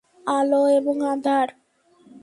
[0.31, 1.47] আলো এবং আঁধার।